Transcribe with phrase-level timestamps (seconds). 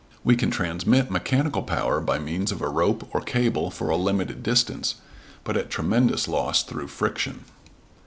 [0.23, 4.41] We can transmit mechanical power by means of a rope or cable for a limited
[4.41, 4.95] distance,
[5.43, 7.45] but at tremendous loss through friction.